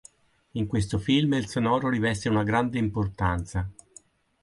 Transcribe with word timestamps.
In 0.53 0.65
questo 0.65 0.97
film 0.97 1.33
il 1.33 1.47
sonoro 1.47 1.87
riveste 1.87 2.27
una 2.27 2.41
grande 2.41 2.79
importanza. 2.79 3.69